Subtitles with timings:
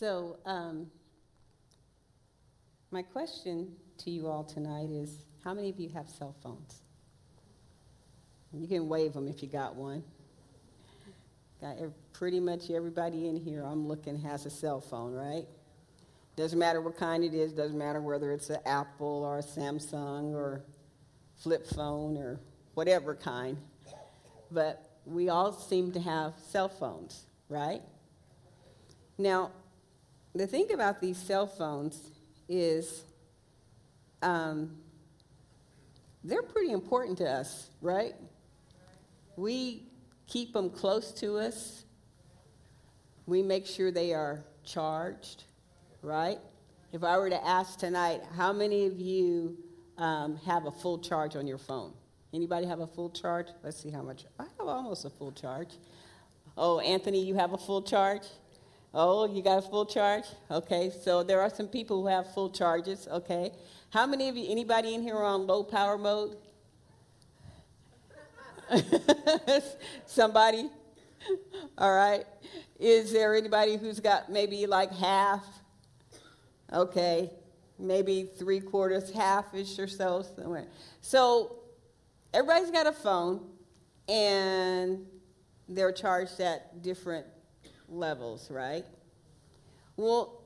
[0.00, 0.86] So, um,
[2.90, 6.80] my question to you all tonight is how many of you have cell phones?
[8.54, 10.02] You can wave them if you got one.
[11.60, 11.76] Got
[12.14, 15.44] pretty much everybody in here I'm looking has a cell phone, right?
[16.34, 20.32] Doesn't matter what kind it is, doesn't matter whether it's an Apple or a Samsung
[20.32, 20.62] or
[21.36, 22.40] flip phone or
[22.72, 23.58] whatever kind.
[24.50, 27.82] But we all seem to have cell phones, right?
[29.18, 29.50] Now,
[30.34, 32.10] the thing about these cell phones
[32.48, 33.04] is
[34.22, 34.76] um,
[36.22, 38.14] they're pretty important to us, right?
[39.36, 39.84] We
[40.26, 41.84] keep them close to us.
[43.26, 45.44] We make sure they are charged,
[46.02, 46.38] right?
[46.92, 49.56] If I were to ask tonight, how many of you
[49.96, 51.92] um, have a full charge on your phone?
[52.32, 53.48] Anybody have a full charge?
[53.62, 54.24] Let's see how much.
[54.38, 55.74] I have almost a full charge.
[56.56, 58.22] Oh, Anthony, you have a full charge?
[58.92, 60.24] Oh, you got a full charge?
[60.50, 63.52] Okay, so there are some people who have full charges, okay.
[63.90, 66.36] How many of you, anybody in here on low power mode?
[70.06, 70.68] Somebody?
[71.78, 72.24] All right.
[72.78, 75.44] Is there anybody who's got maybe like half?
[76.72, 77.30] Okay,
[77.78, 80.66] maybe three quarters, half ish or so, somewhere.
[81.00, 81.56] So
[82.32, 83.40] everybody's got a phone,
[84.08, 85.06] and
[85.68, 87.26] they're charged at different
[87.90, 88.84] levels, right?
[89.96, 90.42] Well,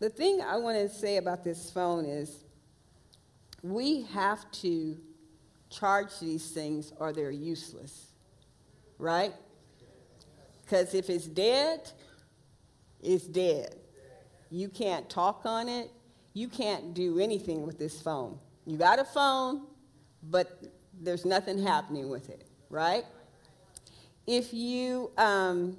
[0.00, 2.44] the thing I want to say about this phone is
[3.62, 4.98] we have to
[5.70, 8.08] charge these things or they're useless,
[8.98, 9.32] right?
[10.62, 11.90] Because if it's dead,
[13.02, 13.76] it's dead.
[14.50, 15.90] You can't talk on it.
[16.32, 18.38] You can't do anything with this phone.
[18.66, 19.66] You got a phone,
[20.22, 20.62] but
[21.00, 23.04] there's nothing happening with it, right?
[24.26, 25.76] If you um,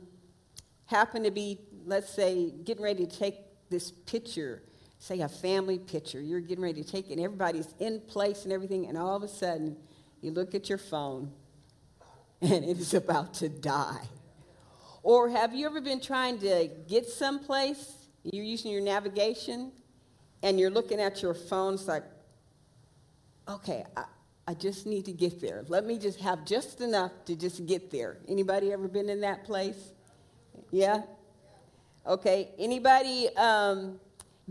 [0.86, 3.36] happen to be, let's say, getting ready to take
[3.70, 4.62] this picture,
[5.00, 8.54] say a family picture, you're getting ready to take it, and everybody's in place and
[8.54, 9.76] everything, and all of a sudden
[10.22, 11.32] you look at your phone
[12.42, 14.08] and it is about to die.
[15.04, 17.94] Or have you ever been trying to get someplace?
[18.24, 19.72] You're using your navigation
[20.42, 22.04] and you're looking at your phone, it's like,
[23.48, 24.06] okay, I,
[24.48, 25.64] I just need to get there.
[25.68, 28.18] Let me just have just enough to just get there.
[28.28, 29.94] Anybody ever been in that place?
[30.72, 31.04] Yeah?
[32.06, 32.50] Okay.
[32.58, 34.00] Anybody um,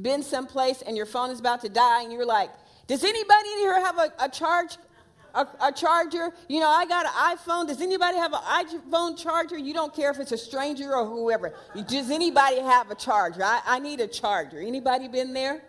[0.01, 2.51] been someplace and your phone is about to die and you're like,
[2.87, 4.77] does anybody here have a, a charge?
[5.35, 6.31] A, a, charger.
[6.49, 7.67] You know, I got an iPhone.
[7.67, 9.59] Does anybody have an iPhone charger?
[9.59, 11.53] You don't care if it's a stranger or whoever.
[11.89, 13.43] Does anybody have a charger?
[13.43, 14.61] I, I need a charger.
[14.61, 15.61] Anybody been there?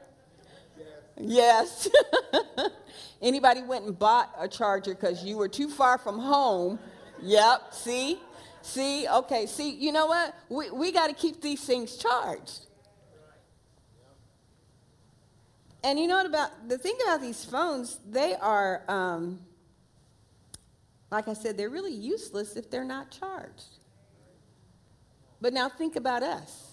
[1.18, 1.90] Yes.
[2.32, 2.70] yes.
[3.24, 6.78] Anybody went and bought a charger because you were too far from home?
[7.24, 7.74] Yep.
[7.74, 8.20] See?
[8.66, 9.08] See?
[9.08, 9.46] Okay.
[9.46, 10.36] See, you know what?
[10.50, 12.62] We, we got to keep these things charged.
[15.84, 18.00] And you know what about the thing about these phones?
[18.10, 19.40] They are, um,
[21.12, 23.78] like I said, they're really useless if they're not charged.
[25.40, 26.66] But now think about us.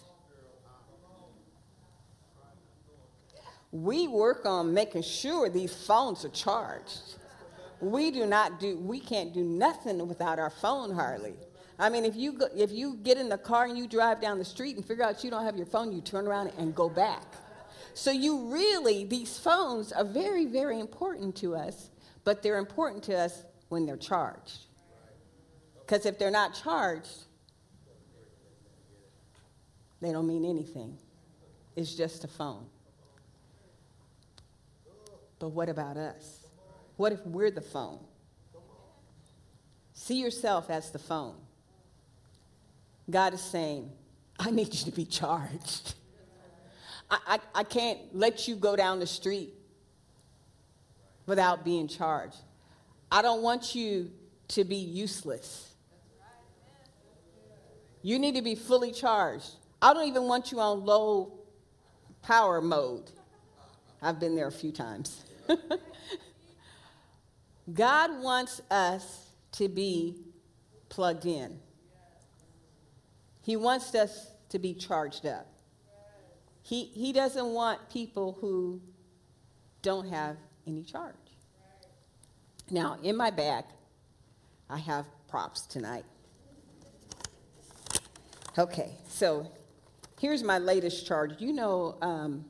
[3.72, 7.16] we work on making sure these phones are charged.
[7.81, 11.34] We do not do, we can't do nothing without our phone hardly.
[11.82, 14.38] I mean, if you, go, if you get in the car and you drive down
[14.38, 16.88] the street and figure out you don't have your phone, you turn around and go
[16.88, 17.25] back.
[17.93, 21.91] So you really, these phones are very, very important to us,
[22.22, 24.60] but they're important to us when they're charged.
[25.81, 27.25] Because if they're not charged,
[30.00, 30.97] they don't mean anything.
[31.75, 32.64] It's just a phone.
[35.41, 36.47] But what about us?
[36.97, 37.99] What if we're the phone?
[39.94, 41.34] See yourself as the phone.
[43.10, 43.90] God is saying,
[44.38, 45.94] I need you to be charged.
[47.10, 49.54] I, I, I can't let you go down the street
[51.26, 52.36] without being charged.
[53.10, 54.10] I don't want you
[54.48, 55.70] to be useless.
[58.02, 59.50] You need to be fully charged.
[59.80, 61.38] I don't even want you on low
[62.22, 63.10] power mode.
[64.00, 65.25] I've been there a few times.
[67.72, 70.16] God wants us to be
[70.88, 71.58] plugged in.
[73.43, 75.47] He wants us to be charged up.
[76.62, 78.81] He, he doesn't want people who
[79.83, 80.37] don't have
[80.67, 81.15] any charge.
[82.71, 83.65] Now, in my bag,
[84.71, 86.05] I have props tonight.
[88.56, 89.50] Okay, so
[90.21, 91.41] here's my latest charge.
[91.41, 92.44] You know, um,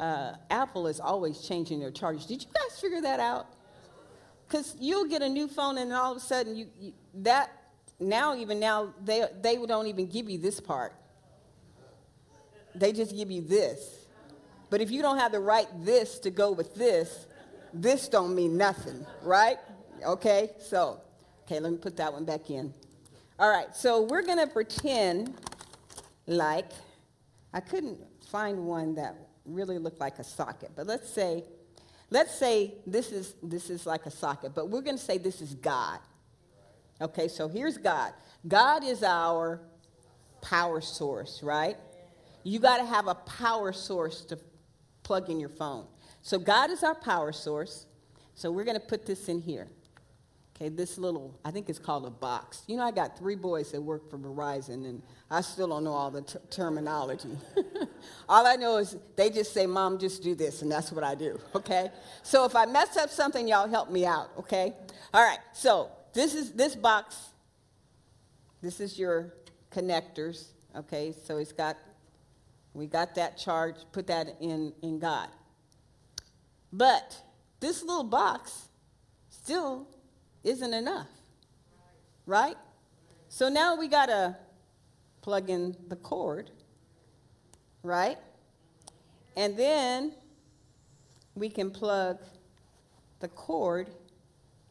[0.00, 2.26] uh, Apple is always changing their charges.
[2.26, 3.46] Did you guys figure that out?
[4.46, 7.50] Because you'll get a new phone and all of a sudden you, you, that
[8.00, 10.92] now even now they they don't even give you this part.
[12.74, 14.06] They just give you this.
[14.70, 17.26] But if you don't have the right this to go with this,
[17.72, 19.58] this don't mean nothing, right?
[20.04, 21.00] Okay, so,
[21.44, 22.74] okay, let me put that one back in.
[23.38, 25.34] All right, so we're going to pretend
[26.26, 26.70] like,
[27.52, 27.98] I couldn't
[28.30, 31.44] find one that really looked like a socket, but let's say,
[32.10, 35.40] let's say this is, this is like a socket, but we're going to say this
[35.40, 35.98] is God.
[37.00, 38.12] Okay, so here's God.
[38.46, 39.60] God is our
[40.40, 41.76] power source, right?
[42.44, 44.38] You got to have a power source to
[45.02, 45.86] plug in your phone.
[46.22, 47.86] So God is our power source.
[48.34, 49.68] So we're going to put this in here.
[50.56, 52.62] Okay, this little, I think it's called a box.
[52.68, 55.92] You know, I got three boys that work for Verizon, and I still don't know
[55.92, 57.36] all the terminology.
[58.28, 61.16] all I know is they just say, Mom, just do this, and that's what I
[61.16, 61.90] do, okay?
[62.22, 64.74] So if I mess up something, y'all help me out, okay?
[65.12, 67.16] All right, so this is this box.
[68.62, 69.34] This is your
[69.70, 71.12] connectors, okay?
[71.26, 71.76] So it's got,
[72.72, 75.28] we got that charge, put that in, in God.
[76.72, 77.20] But
[77.60, 78.68] this little box
[79.28, 79.86] still
[80.42, 81.08] isn't enough,
[82.26, 82.56] right?
[83.28, 84.36] So now we got to
[85.20, 86.50] plug in the cord,
[87.82, 88.18] right?
[89.36, 90.12] And then
[91.34, 92.18] we can plug
[93.20, 93.90] the cord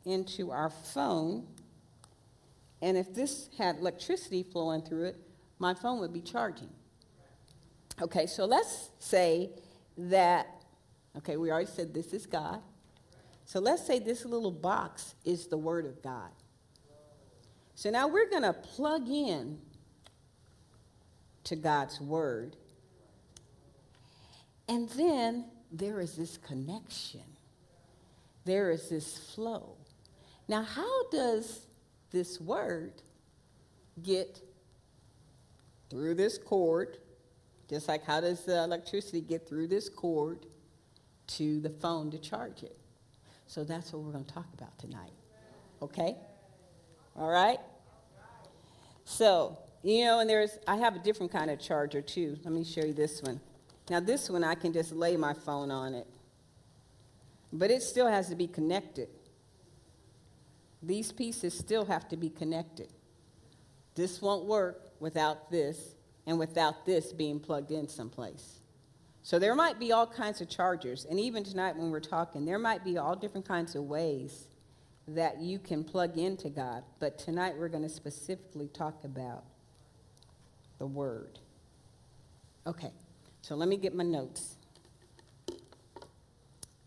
[0.05, 1.45] into our phone.
[2.81, 5.17] And if this had electricity flowing through it,
[5.59, 6.69] my phone would be charging.
[8.01, 9.51] Okay, so let's say
[9.97, 10.47] that,
[11.17, 12.59] okay, we already said this is God.
[13.45, 16.31] So let's say this little box is the Word of God.
[17.75, 19.59] So now we're going to plug in
[21.45, 22.55] to God's Word.
[24.67, 27.23] And then there is this connection,
[28.45, 29.75] there is this flow.
[30.47, 31.67] Now, how does
[32.11, 32.93] this Word
[34.01, 34.41] get
[35.89, 36.97] through this cord?
[37.69, 40.45] Just like how does the electricity get through this cord
[41.27, 42.77] to the phone to charge it?
[43.47, 45.13] So that's what we're going to talk about tonight.
[45.81, 46.15] Okay?
[47.15, 47.59] All right?
[49.05, 52.37] So, you know, and there's, I have a different kind of charger too.
[52.43, 53.39] Let me show you this one.
[53.89, 56.07] Now, this one, I can just lay my phone on it,
[57.51, 59.09] but it still has to be connected.
[60.83, 62.91] These pieces still have to be connected.
[63.95, 65.95] This won't work without this,
[66.25, 68.59] and without this being plugged in someplace.
[69.21, 71.05] So there might be all kinds of chargers.
[71.09, 74.47] And even tonight when we're talking, there might be all different kinds of ways
[75.07, 76.83] that you can plug into God.
[76.99, 79.43] But tonight we're going to specifically talk about
[80.79, 81.39] the Word.
[82.65, 82.91] Okay,
[83.41, 84.55] so let me get my notes.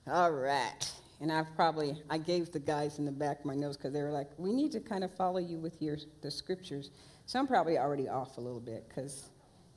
[0.07, 0.93] All right.
[1.21, 4.13] And I've probably, I gave the guys in the back my notes because they were
[4.13, 6.91] like, we need to kind of follow you with your, the scriptures.
[7.25, 9.31] So I'm probably already off a little bit because,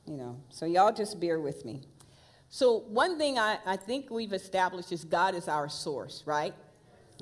[0.06, 1.82] you know, so y'all just bear with me.
[2.52, 6.52] So, one thing I, I think we've established is God is our source, right?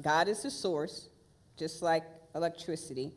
[0.02, 1.10] God is the source,
[1.58, 2.02] just like
[2.34, 3.12] electricity.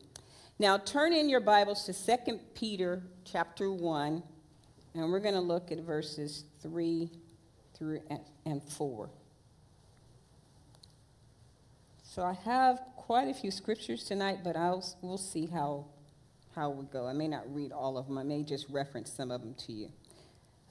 [0.60, 4.22] Now, turn in your Bibles to 2 Peter chapter 1,
[4.94, 7.10] and we're going to look at verses 3
[7.74, 8.02] through
[8.46, 9.10] and 4.
[12.14, 15.86] So, I have quite a few scriptures tonight, but I'll, we'll see how,
[16.54, 17.08] how we go.
[17.08, 19.72] I may not read all of them, I may just reference some of them to
[19.72, 19.88] you.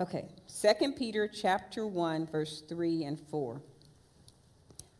[0.03, 0.27] Okay,
[0.61, 3.59] 2 Peter chapter 1, verse 3 and 4.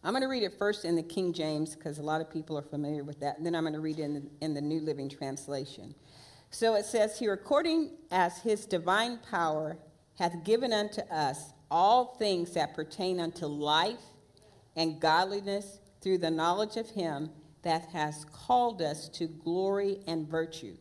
[0.03, 2.57] I'm going to read it first in the King James because a lot of people
[2.57, 3.37] are familiar with that.
[3.37, 5.95] And then I'm going to read it in the, in the New Living Translation.
[6.49, 9.77] So it says here, according as his divine power
[10.19, 14.01] hath given unto us all things that pertain unto life
[14.75, 17.31] and godliness through the knowledge of him
[17.63, 20.77] that has called us to glory and virtue,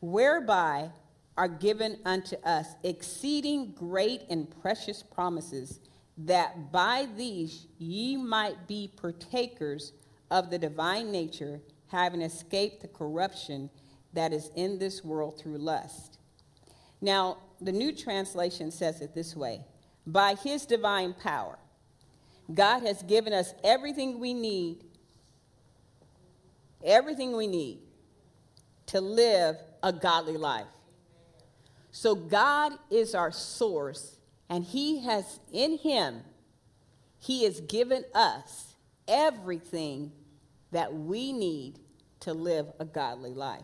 [0.00, 0.90] whereby
[1.36, 5.80] are given unto us exceeding great and precious promises,
[6.16, 9.92] that by these ye might be partakers
[10.30, 13.68] of the divine nature, having escaped the corruption
[14.12, 16.18] that is in this world through lust.
[17.00, 19.64] Now, the new translation says it this way
[20.06, 21.58] By his divine power,
[22.52, 24.84] God has given us everything we need,
[26.84, 27.78] everything we need
[28.86, 30.66] to live a godly life.
[31.90, 34.18] So God is our source,
[34.50, 36.22] and He has in Him,
[37.18, 38.74] He has given us
[39.06, 40.12] everything
[40.72, 41.78] that we need
[42.20, 43.60] to live a godly life.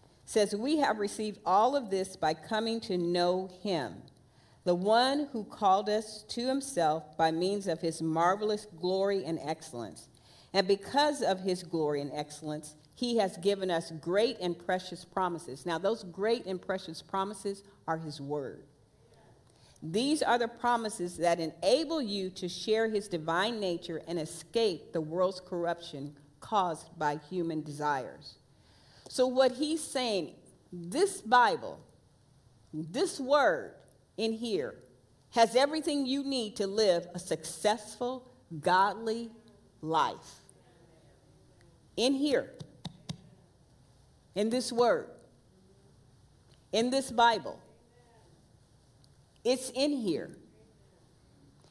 [0.00, 3.96] It says we have received all of this by coming to know Him,
[4.64, 10.08] the one who called us to Himself by means of His marvelous glory and excellence.
[10.52, 15.64] And because of His glory and excellence, he has given us great and precious promises.
[15.66, 18.64] Now, those great and precious promises are His Word.
[19.82, 25.00] These are the promises that enable you to share his divine nature and escape the
[25.00, 28.36] world's corruption caused by human desires.
[29.08, 30.34] So, what he's saying,
[30.72, 31.80] this Bible,
[32.72, 33.74] this word
[34.16, 34.74] in here,
[35.30, 39.30] has everything you need to live a successful, godly
[39.80, 40.40] life.
[41.96, 42.50] In here,
[44.34, 45.08] in this word,
[46.72, 47.58] in this Bible.
[49.44, 50.30] It's in here.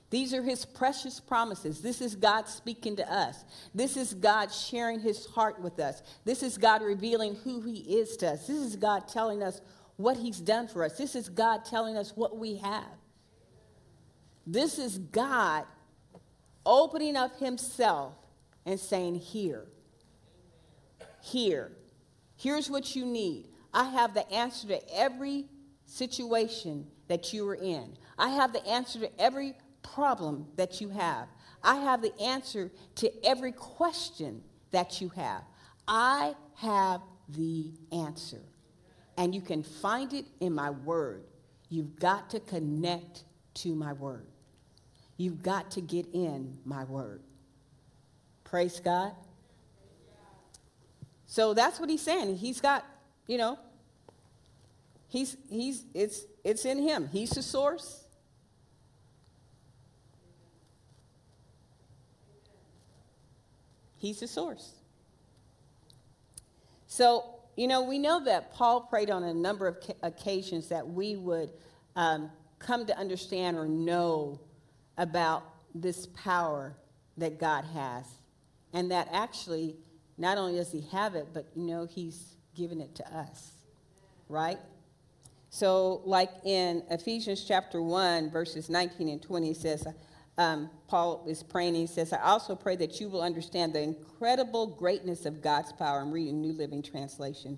[0.10, 1.82] These are his precious promises.
[1.82, 3.46] This is God speaking to us.
[3.74, 6.04] This is God sharing his heart with us.
[6.26, 8.48] This is God revealing who he is to us.
[8.48, 9.62] This is God telling us
[9.98, 10.98] what he's done for us.
[10.98, 12.92] This is God telling us what we have.
[14.46, 15.66] This is God
[16.66, 18.14] opening up himself
[18.66, 19.66] and saying, Here,
[21.22, 21.72] here,
[22.36, 23.48] here's what you need.
[23.74, 25.46] I have the answer to every
[25.86, 27.98] situation that you are in.
[28.18, 31.28] I have the answer to every problem that you have.
[31.64, 35.44] I have the answer to every question that you have.
[35.88, 38.42] I have the answer.
[39.22, 41.26] And you can find it in my word.
[41.70, 43.24] You've got to connect
[43.54, 44.26] to my word.
[45.16, 47.22] You've got to get in my word.
[48.44, 49.12] Praise God.
[51.28, 52.36] So that's what he's saying.
[52.38, 52.84] He's got,
[53.28, 53.60] you know,
[55.08, 57.08] he's he's it's it's in him.
[57.12, 58.04] He's the source.
[63.98, 64.72] He's the source.
[66.88, 71.16] So, you know, we know that Paul prayed on a number of occasions that we
[71.16, 71.52] would
[71.96, 74.40] um, come to understand or know
[74.98, 75.44] about
[75.76, 76.76] this power
[77.18, 78.06] that God has.
[78.74, 79.76] And that actually,
[80.18, 83.52] not only does he have it, but, you know, he's given it to us,
[84.30, 84.60] right?
[85.50, 89.86] So, like in Ephesians chapter 1, verses 19 and 20, it says,
[90.38, 94.68] um, Paul is praying, he says, I also pray that you will understand the incredible
[94.68, 96.00] greatness of God's power.
[96.00, 97.58] I'm reading New Living Translation.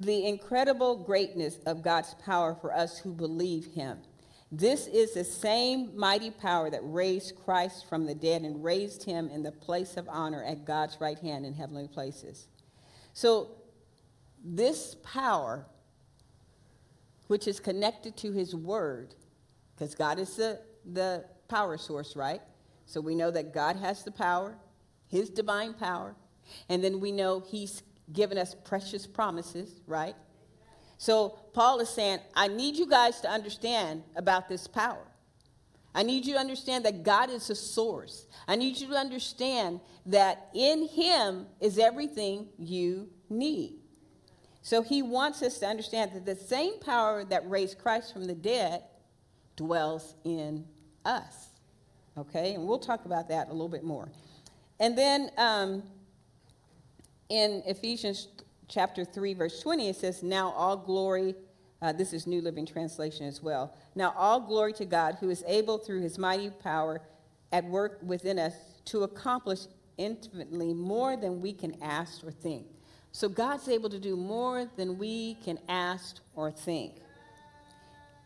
[0.00, 3.98] The incredible greatness of God's power for us who believe him.
[4.52, 9.28] This is the same mighty power that raised Christ from the dead and raised him
[9.28, 12.48] in the place of honor at God's right hand in heavenly places.
[13.12, 13.50] So,
[14.42, 15.66] this power,
[17.28, 19.14] which is connected to his word,
[19.74, 22.40] because God is the, the power source, right?
[22.86, 24.56] So we know that God has the power,
[25.08, 26.14] his divine power,
[26.68, 30.14] and then we know he's given us precious promises, right?
[30.96, 35.06] So Paul is saying, I need you guys to understand about this power.
[35.94, 38.26] I need you to understand that God is a source.
[38.46, 43.74] I need you to understand that in him is everything you need.
[44.62, 48.34] So he wants us to understand that the same power that raised Christ from the
[48.34, 48.84] dead
[49.56, 50.64] dwells in
[51.04, 51.48] us.
[52.18, 54.08] Okay, and we'll talk about that a little bit more.
[54.78, 55.82] And then um,
[57.28, 58.28] in Ephesians
[58.68, 61.34] chapter 3, verse 20, it says, Now all glory,
[61.82, 63.74] uh, this is New Living Translation as well.
[63.94, 67.00] Now all glory to God, who is able through his mighty power
[67.52, 68.54] at work within us
[68.86, 69.60] to accomplish
[69.98, 72.66] infinitely more than we can ask or think.
[73.12, 76.94] So God's able to do more than we can ask or think.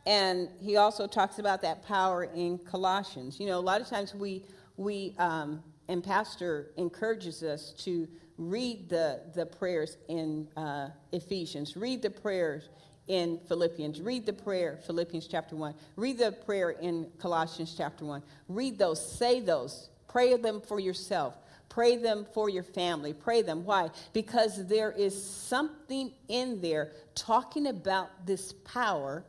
[0.06, 3.40] And he also talks about that power in Colossians.
[3.40, 4.44] You know, a lot of times we,
[4.76, 12.02] we um, and Pastor encourages us to read the, the prayers in uh, Ephesians, read
[12.02, 12.68] the prayers
[13.06, 18.22] in Philippians, read the prayer, Philippians chapter 1, read the prayer in Colossians chapter 1.
[18.48, 21.36] Read those, say those, pray them for yourself.
[21.68, 23.12] Pray them for your family.
[23.12, 23.64] Pray them.
[23.64, 23.90] Why?
[24.12, 29.24] Because there is something in there talking about this power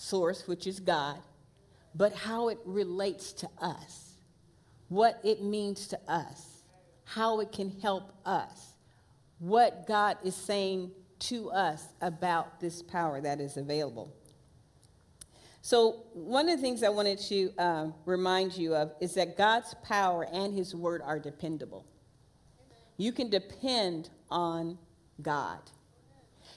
[0.00, 1.18] source, which is God,
[1.94, 4.14] but how it relates to us,
[4.88, 6.62] what it means to us,
[7.04, 8.76] how it can help us,
[9.38, 14.10] what God is saying to us about this power that is available.
[15.60, 19.74] So, one of the things I wanted to um, remind you of is that God's
[19.84, 21.84] power and His word are dependable.
[22.96, 24.78] You can depend on
[25.20, 25.60] God.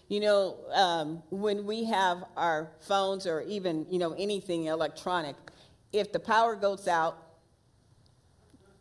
[0.10, 5.36] You know, um, when we have our phones or even, you know, anything electronic,
[5.92, 7.18] if the power goes out,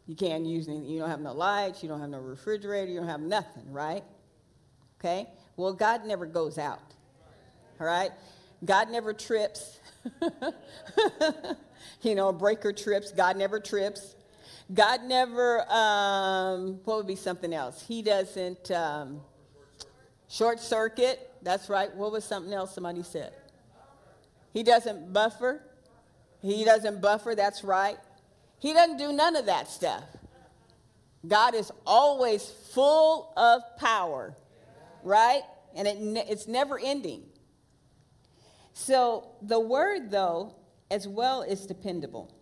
[0.07, 0.89] you can't use anything.
[0.89, 4.03] You don't have no lights, you don't have no refrigerator, you don't have nothing, right?
[4.99, 5.29] Okay?
[5.57, 6.95] Well, God never goes out.
[7.81, 8.11] All right?
[8.65, 9.81] God never trips.
[12.03, 13.13] you know, breaker trips.
[13.13, 14.15] God never trips.
[14.73, 17.85] God never, um, what would be something else?
[17.87, 19.21] He doesn't, um,
[20.33, 21.31] Short circuit.
[21.43, 21.95] That's right.
[21.95, 23.35] What was something else somebody said?
[24.55, 25.61] He doesn't buffer.
[26.41, 27.99] He doesn't buffer, that's right.
[28.59, 30.05] He doesn't do none of that stuff.
[31.27, 34.35] God is always full of power,
[35.05, 35.43] right?
[35.75, 35.99] And it,
[36.29, 37.25] it's never ending.
[38.73, 40.55] So the word, though,
[40.91, 42.35] as well, is dependable.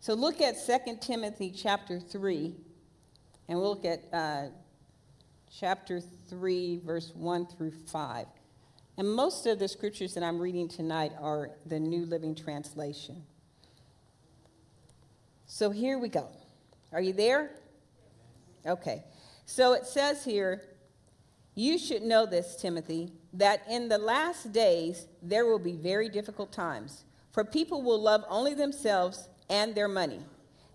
[0.00, 2.54] So look at 2 Timothy chapter 3,
[3.48, 4.48] and we'll look at uh,
[5.56, 8.26] chapter 3, verse 1 through 5.
[8.96, 13.22] And most of the scriptures that I'm reading tonight are the New Living Translation.
[15.46, 16.28] So here we go.
[16.92, 17.50] Are you there?
[18.66, 19.04] Okay.
[19.46, 20.62] So it says here,
[21.54, 26.52] you should know this, Timothy, that in the last days there will be very difficult
[26.52, 30.20] times, for people will love only themselves and their money.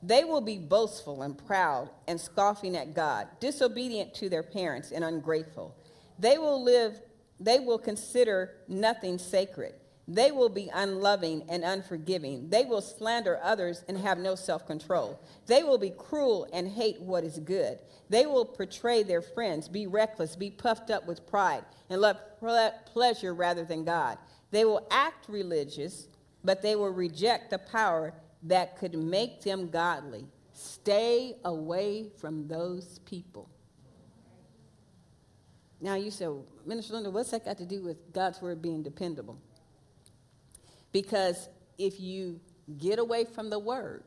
[0.05, 5.03] They will be boastful and proud and scoffing at God, disobedient to their parents and
[5.03, 5.75] ungrateful.
[6.19, 6.99] They will live,
[7.39, 9.75] they will consider nothing sacred.
[10.05, 12.49] They will be unloving and unforgiving.
[12.49, 15.17] They will slander others and have no self control.
[15.47, 17.79] They will be cruel and hate what is good.
[18.09, 22.17] They will betray their friends, be reckless, be puffed up with pride, and love
[22.85, 24.17] pleasure rather than God.
[24.51, 26.07] They will act religious,
[26.43, 30.25] but they will reject the power that could make them godly.
[30.53, 33.49] Stay away from those people.
[35.81, 36.27] Now you say,
[36.65, 39.37] Minister Linda, what's that got to do with God's word being dependable?
[40.91, 42.39] Because if you
[42.77, 44.03] get away from the word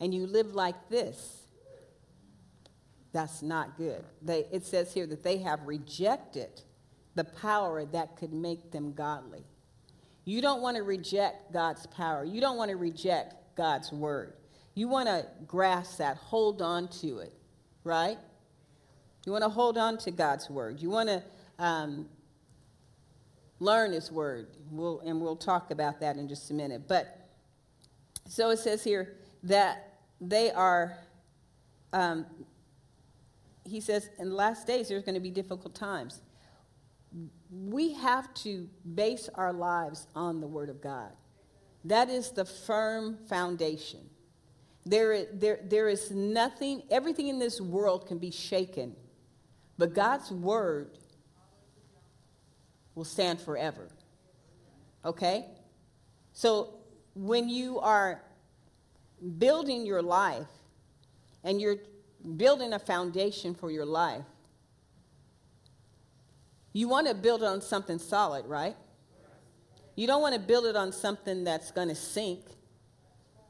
[0.00, 1.42] and you live like this,
[3.12, 4.04] that's not good.
[4.22, 6.62] They, it says here that they have rejected
[7.14, 9.44] the power that could make them godly.
[10.26, 12.24] You don't want to reject God's power.
[12.24, 14.34] You don't want to reject God's word.
[14.74, 17.32] You want to grasp that, hold on to it,
[17.84, 18.18] right?
[19.24, 20.82] You want to hold on to God's word.
[20.82, 21.22] You want to
[21.60, 22.08] um,
[23.60, 24.48] learn His word.
[24.70, 26.88] We'll, and we'll talk about that in just a minute.
[26.88, 27.30] But
[28.28, 30.98] so it says here that they are,
[31.92, 32.26] um,
[33.64, 36.20] he says, in the last days there's going to be difficult times
[37.50, 41.12] we have to base our lives on the Word of God.
[41.84, 44.00] That is the firm foundation.
[44.84, 48.94] There, there, there is nothing, everything in this world can be shaken,
[49.78, 50.98] but God's Word
[52.94, 53.88] will stand forever.
[55.04, 55.46] Okay?
[56.32, 56.74] So
[57.14, 58.22] when you are
[59.38, 60.46] building your life
[61.44, 61.76] and you're
[62.36, 64.24] building a foundation for your life,
[66.76, 68.76] you want to build on something solid, right?
[69.94, 72.40] You don't want to build it on something that's going to sink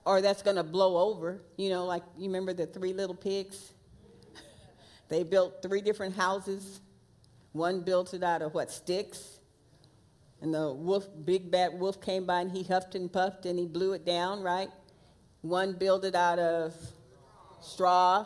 [0.04, 1.42] or that's going to blow over.
[1.56, 3.72] You know, like you remember the three little pigs?
[5.08, 6.80] they built three different houses.
[7.50, 9.40] One built it out of what, sticks?
[10.40, 13.66] And the wolf, big bad wolf came by and he huffed and puffed and he
[13.66, 14.68] blew it down, right?
[15.40, 16.74] One built it out of
[17.60, 18.24] straw.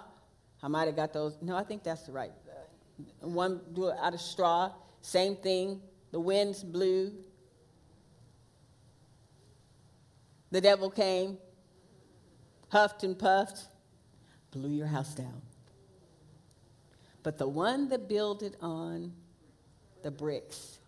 [0.62, 1.38] I might have got those.
[1.40, 2.32] No, I think that's the right.
[2.46, 4.72] Uh, one blew it out of straw.
[5.02, 7.12] Same thing, the winds blew.
[10.50, 11.38] The devil came,
[12.68, 13.68] huffed and puffed,
[14.50, 15.42] blew your house down.
[17.22, 19.12] But the one that builded on
[20.02, 20.78] the bricks,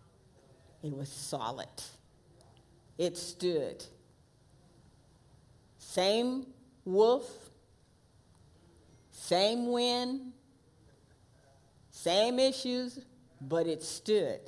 [0.81, 1.67] it was solid.
[2.97, 3.85] It stood.
[5.77, 6.47] Same
[6.85, 7.29] wolf,
[9.11, 10.33] same wind,
[11.91, 12.99] same issues,
[13.47, 14.39] but it stood.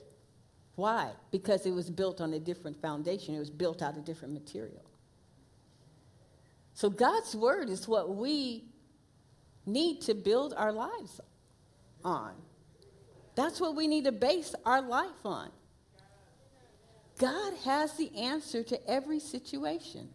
[0.75, 1.12] Why?
[1.31, 4.84] Because it was built on a different foundation, it was built out of different material.
[6.73, 8.65] So God's word is what we
[9.65, 11.21] need to build our lives
[12.03, 12.34] on.
[13.36, 15.49] That's what we need to base our life on.
[17.17, 20.10] God has the answer to every situation.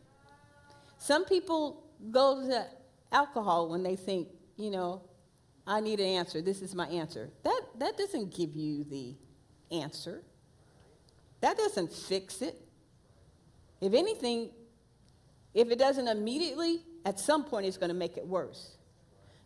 [0.99, 2.67] Some people go to
[3.11, 5.03] alcohol when they think, you know,
[5.71, 6.43] I need an answer.
[6.43, 7.31] This is my answer.
[7.45, 9.15] That, that doesn't give you the
[9.71, 10.25] answer,
[11.41, 12.57] that doesn't fix it.
[13.81, 14.51] If anything,
[15.55, 18.77] if it doesn't immediately, at some point it's going to make it worse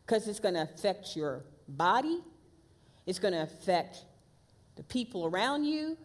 [0.04, 2.20] because it's going to affect your body,
[3.04, 4.04] it's going to affect
[4.76, 5.96] the people around you,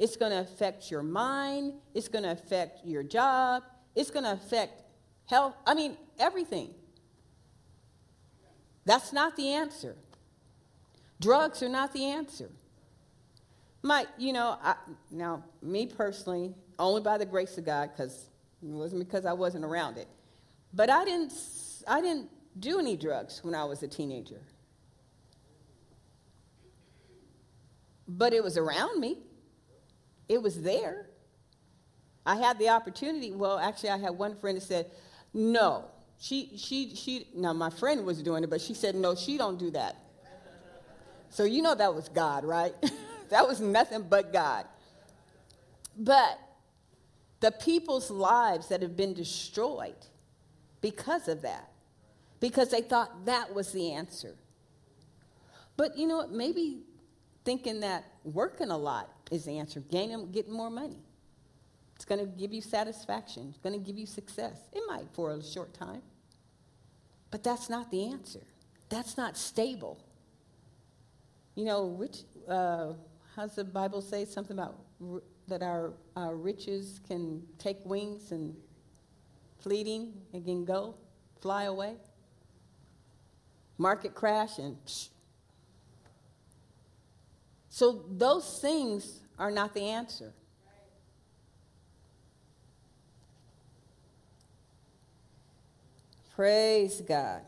[0.00, 3.62] it's going to affect your mind, it's going to affect your job,
[3.94, 4.82] it's going to affect
[5.26, 5.54] health.
[5.64, 6.74] I mean, everything.
[8.84, 9.96] That's not the answer.
[11.20, 12.50] Drugs are not the answer.
[13.82, 14.74] My, you know, I,
[15.10, 18.26] now, me personally, only by the grace of God, because
[18.62, 20.08] it wasn't because I wasn't around it.
[20.72, 21.32] But I didn't,
[21.86, 24.40] I didn't do any drugs when I was a teenager.
[28.16, 29.18] but it was around me.
[30.28, 31.06] It was there.
[32.24, 33.32] I had the opportunity.
[33.32, 34.90] Well, actually, I had one friend that said,
[35.34, 35.86] "No,
[36.22, 39.58] she, she, she." Now my friend was doing it, but she said, "No, she don't
[39.58, 39.96] do that."
[41.30, 42.74] So you know that was God, right?
[43.30, 44.66] that was nothing but God.
[45.96, 46.38] But
[47.40, 49.96] the people's lives that have been destroyed
[50.80, 51.70] because of that,
[52.38, 54.36] because they thought that was the answer.
[55.76, 56.30] But you know what?
[56.30, 56.82] Maybe
[57.44, 61.00] thinking that working a lot is the answer, gaining, getting more money.
[61.96, 63.48] It's going to give you satisfaction.
[63.50, 64.58] It's going to give you success.
[64.72, 66.02] It might for a short time.
[67.32, 68.42] But that's not the answer.
[68.90, 69.98] That's not stable.
[71.56, 72.92] You know, which, uh,
[73.34, 78.54] how's the Bible say something about r- that our, our riches can take wings and
[79.58, 80.94] fleeting and can go,
[81.40, 81.94] fly away?
[83.78, 85.08] Market crash and psh,
[87.70, 90.34] so those things are not the answer.
[96.34, 97.42] Praise God.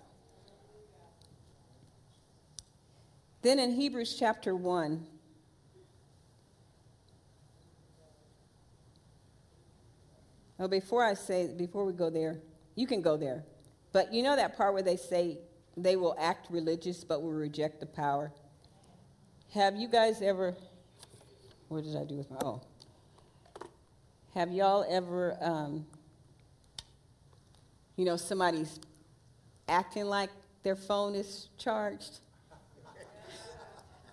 [3.40, 5.06] Then in Hebrews chapter 1,
[10.58, 12.40] well, before I say, before we go there,
[12.74, 13.44] you can go there.
[13.92, 15.38] But you know that part where they say
[15.76, 18.32] they will act religious but will reject the power?
[19.52, 20.54] Have you guys ever,
[21.68, 22.60] what did I do with my, oh.
[24.34, 25.86] Have y'all ever, um,
[27.96, 28.78] you know, somebody's
[29.68, 30.30] acting like
[30.62, 32.20] their phone is charged?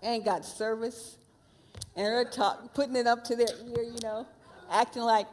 [0.04, 1.18] Ain't got service.
[1.96, 4.26] And they're talk, putting it up to their ear, you know,
[4.72, 5.28] acting like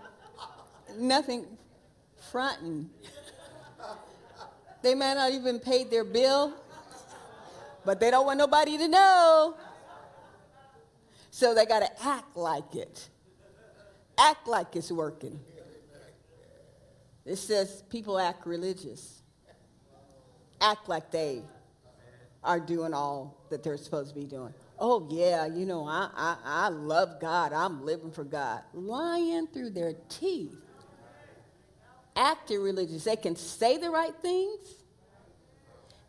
[0.99, 1.47] nothing,
[2.31, 2.91] fronting.
[4.83, 6.55] They may not even paid their bill,
[7.85, 9.57] but they don't want nobody to know.
[11.31, 13.09] So they got to act like it.
[14.19, 15.39] Act like it's working.
[17.29, 19.21] It says people act religious,
[20.61, 21.43] act like they
[22.43, 24.55] are doing all that they're supposed to be doing.
[24.79, 27.53] Oh, yeah, you know, I, I, I love God.
[27.53, 28.63] I'm living for God.
[28.73, 30.55] Lying through their teeth.
[32.17, 33.05] Acting religious.
[33.05, 34.67] They can say the right things,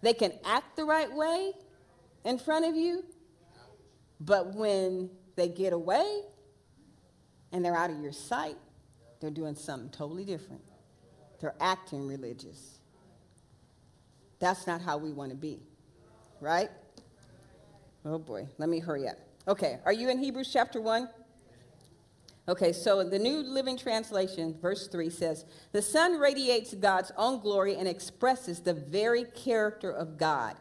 [0.01, 1.51] they can act the right way
[2.23, 3.03] in front of you,
[4.21, 6.21] but when they get away
[7.51, 8.55] and they're out of your sight,
[9.19, 10.61] they're doing something totally different.
[11.39, 12.79] They're acting religious.
[14.39, 15.59] That's not how we want to be,
[16.39, 16.69] right?
[18.05, 19.17] Oh boy, let me hurry up.
[19.47, 21.09] Okay, are you in Hebrews chapter 1?
[22.47, 27.75] Okay, so the New Living Translation, verse 3 says, The Son radiates God's own glory
[27.75, 30.55] and expresses the very character of God.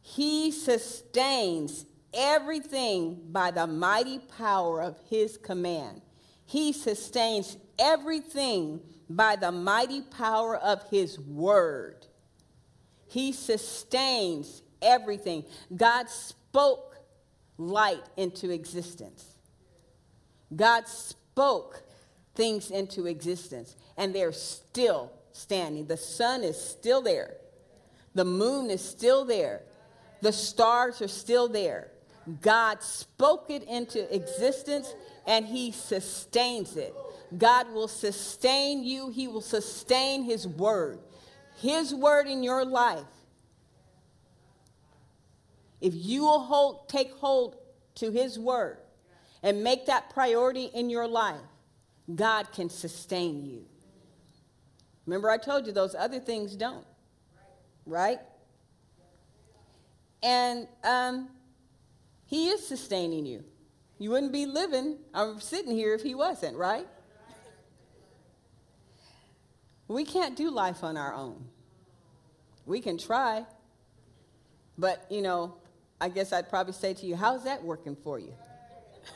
[0.00, 1.84] He sustains
[2.14, 6.00] everything by the mighty power of his command.
[6.46, 12.06] He sustains everything by the mighty power of his word.
[13.08, 15.44] He sustains everything.
[15.74, 16.96] God spoke
[17.58, 19.24] light into existence.
[20.54, 21.82] God spoke
[22.34, 25.86] things into existence, and they're still standing.
[25.86, 27.36] The sun is still there,
[28.14, 29.62] the moon is still there,
[30.20, 31.90] the stars are still there.
[32.42, 34.92] God spoke it into existence
[35.26, 36.94] and He sustains it.
[37.36, 41.00] God will sustain you, He will sustain His word.
[41.56, 43.04] His word in your life.
[45.80, 47.56] If you will hold, take hold
[47.96, 48.78] to His word
[49.42, 51.40] and make that priority in your life,
[52.14, 53.64] God can sustain you.
[55.06, 56.86] Remember, I told you those other things don't,
[57.86, 58.18] right?
[60.22, 61.28] And um,
[62.26, 63.44] he is sustaining you.
[63.98, 66.86] You wouldn't be living, I'm sitting here if He wasn't, right?
[69.88, 71.44] We can't do life on our own.
[72.64, 73.44] We can try,
[74.76, 75.54] but you know,
[76.00, 78.34] I guess I'd probably say to you, how's that working for you?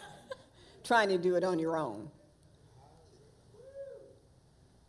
[0.85, 2.11] Trying to do it on your own.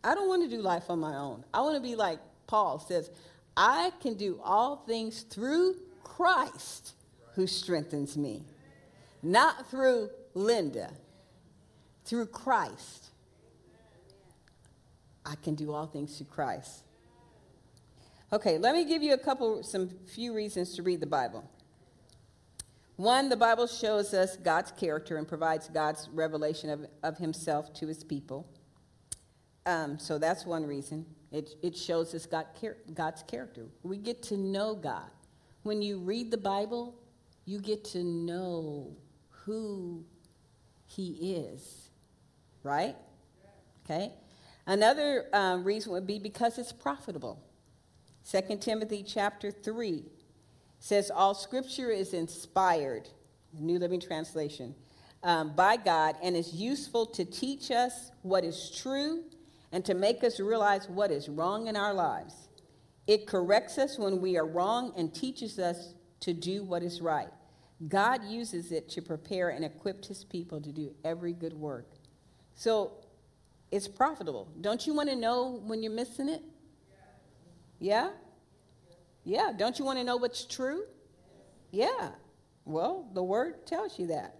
[0.04, 1.44] I don't want to do life on my own.
[1.52, 3.10] I want to be like Paul says,
[3.56, 6.94] I can do all things through Christ
[7.34, 8.44] who strengthens me.
[9.22, 10.92] Not through Linda,
[12.04, 13.11] through Christ.
[15.24, 16.84] I can do all things through Christ.
[18.32, 21.48] Okay, let me give you a couple, some few reasons to read the Bible.
[22.96, 27.86] One, the Bible shows us God's character and provides God's revelation of, of himself to
[27.86, 28.48] his people.
[29.66, 31.06] Um, so that's one reason.
[31.30, 32.46] It, it shows us God,
[32.94, 33.66] God's character.
[33.82, 35.10] We get to know God.
[35.62, 36.94] When you read the Bible,
[37.44, 38.96] you get to know
[39.30, 40.04] who
[40.86, 41.90] he is,
[42.62, 42.96] right?
[43.84, 44.12] Okay.
[44.66, 47.42] Another um, reason would be because it's profitable.
[48.30, 50.04] 2 Timothy chapter 3
[50.78, 53.08] says, All scripture is inspired,
[53.52, 54.74] New Living Translation,
[55.22, 59.24] um, by God and is useful to teach us what is true
[59.72, 62.34] and to make us realize what is wrong in our lives.
[63.06, 67.28] It corrects us when we are wrong and teaches us to do what is right.
[67.88, 71.90] God uses it to prepare and equip his people to do every good work.
[72.54, 72.92] So
[73.72, 74.48] it's profitable.
[74.60, 76.42] Don't you want to know when you're missing it?
[77.80, 78.10] Yeah?
[79.24, 79.52] Yeah.
[79.56, 80.84] Don't you want to know what's true?
[81.70, 82.10] Yeah.
[82.66, 84.36] Well, the word tells you that.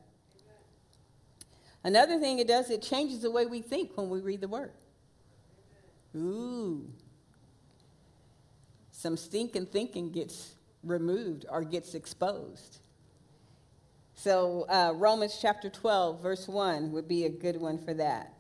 [1.83, 4.73] Another thing it does, it changes the way we think when we read the word.
[6.15, 6.89] Ooh.
[8.93, 12.81] Some stinking thinking gets removed or gets exposed.
[14.15, 18.35] So, uh, Romans chapter 12, verse 1 would be a good one for that.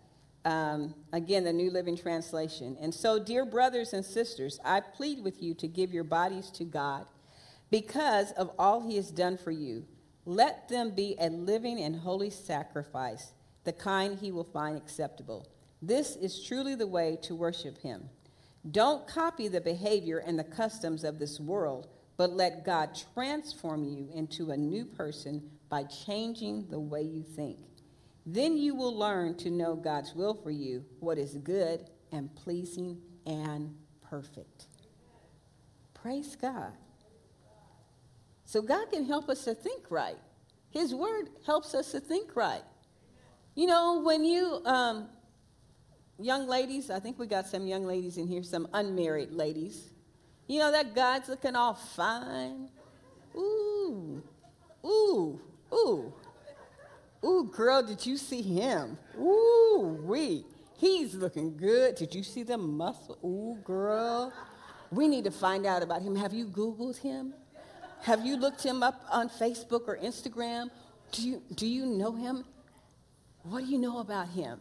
[0.44, 2.76] Um, again, the New Living Translation.
[2.80, 6.64] And so, dear brothers and sisters, I plead with you to give your bodies to
[6.64, 7.06] God
[7.70, 9.84] because of all he has done for you.
[10.24, 13.32] Let them be a living and holy sacrifice,
[13.64, 15.48] the kind he will find acceptable.
[15.80, 18.08] This is truly the way to worship him.
[18.70, 24.08] Don't copy the behavior and the customs of this world, but let God transform you
[24.14, 27.58] into a new person by changing the way you think.
[28.24, 33.00] Then you will learn to know God's will for you, what is good and pleasing
[33.26, 33.74] and
[34.08, 34.66] perfect.
[35.94, 36.72] Praise God.
[38.44, 40.18] So God can help us to think right.
[40.70, 42.62] His word helps us to think right.
[43.54, 45.08] You know, when you, um,
[46.18, 49.90] young ladies, I think we got some young ladies in here, some unmarried ladies.
[50.46, 52.68] You know, that God's looking all fine.
[53.34, 54.22] Ooh,
[54.84, 55.40] ooh,
[55.72, 56.12] ooh.
[57.24, 58.98] Ooh, girl, did you see him?
[59.18, 60.44] Ooh, wee.
[60.76, 61.94] He's looking good.
[61.94, 63.16] Did you see the muscle?
[63.24, 64.32] Ooh, girl.
[64.90, 66.16] We need to find out about him.
[66.16, 67.34] Have you Googled him?
[68.02, 70.70] Have you looked him up on Facebook or Instagram?
[71.12, 72.44] Do you, do you know him?
[73.44, 74.60] What do you know about him?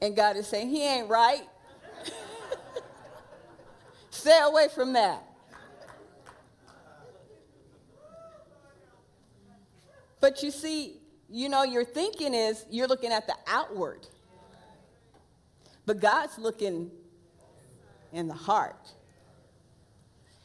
[0.00, 1.42] And God is saying, He ain't right.
[4.10, 5.22] Stay away from that.
[10.22, 14.06] But you see, you know, your thinking is you're looking at the outward.
[15.84, 16.92] But God's looking
[18.12, 18.92] in the heart.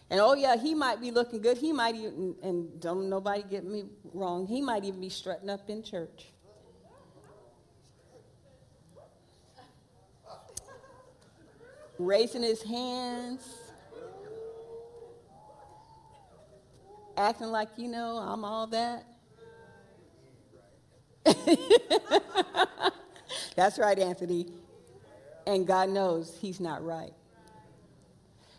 [0.10, 1.60] And oh, yeah, he might be looking good.
[1.60, 5.70] He might even, and don't nobody get me wrong, he might even be strutting up
[5.70, 6.26] in church.
[12.00, 13.42] Raising his hands,
[17.16, 19.06] acting like, you know, I'm all that.
[23.56, 24.48] That's right, Anthony.
[25.46, 27.14] And God knows he's not right.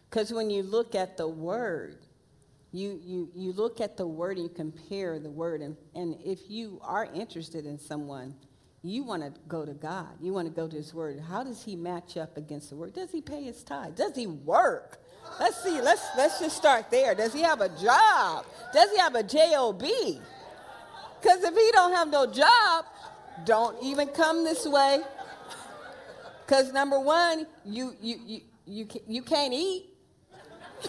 [0.09, 1.99] Because when you look at the word,
[2.73, 5.61] you, you, you look at the word and you compare the word.
[5.61, 8.35] And, and if you are interested in someone,
[8.83, 10.09] you want to go to God.
[10.21, 11.21] You want to go to his word.
[11.21, 12.95] How does he match up against the word?
[12.95, 13.97] Does he pay his tithe?
[13.97, 14.99] Does he work?
[15.41, 15.81] Let's see.
[15.81, 17.15] Let's, let's just start there.
[17.15, 18.47] Does he have a job?
[18.73, 19.83] Does he have a job?
[21.21, 22.85] Because if he don't have no job,
[23.45, 25.01] don't even come this way.
[26.47, 29.87] Because number one, you you you you you can't eat.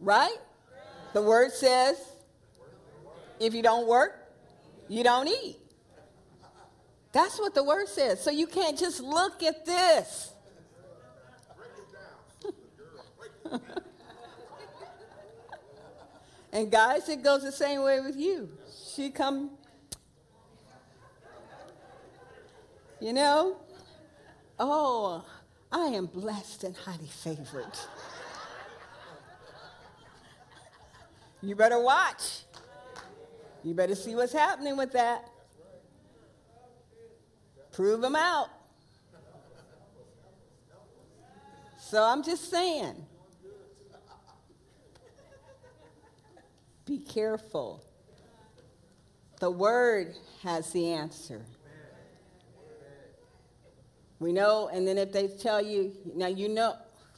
[0.00, 0.36] right?
[1.12, 1.96] The word says,
[3.40, 4.16] if you don't work,
[4.88, 5.58] you don't eat.
[7.12, 8.20] That's what the word says.
[8.20, 10.32] So you can't just look at this.
[16.54, 18.48] And guys, it goes the same way with you.
[18.94, 19.50] She come,
[23.00, 23.56] you know,
[24.60, 25.24] oh,
[25.72, 27.76] I am blessed and highly favored.
[31.42, 32.44] you better watch.
[33.64, 35.28] You better see what's happening with that.
[37.72, 38.48] Prove them out.
[41.80, 42.94] So I'm just saying.
[46.86, 47.84] Be careful.
[49.40, 51.44] The Word has the answer.
[54.18, 56.76] We know, and then if they tell you, now you know,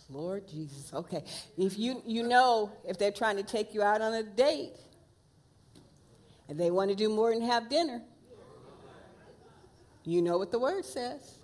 [0.09, 1.24] Lord Jesus, okay.
[1.59, 4.72] If you, you know, if they're trying to take you out on a date
[6.48, 8.02] and they want to do more than have dinner,
[10.05, 11.38] you know what the Word says.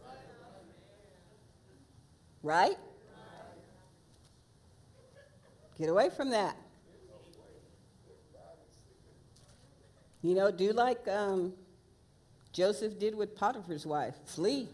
[2.42, 2.76] Right?
[5.78, 6.56] Get away from that.
[10.22, 11.52] You know, do like um,
[12.52, 14.68] Joseph did with Potiphar's wife flee.